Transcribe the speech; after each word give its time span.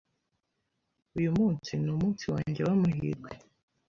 Uyu 1.17 1.29
munsi 1.37 1.71
numunsi 1.83 2.25
wanjye 2.33 2.61
wamahirwe. 2.67 3.29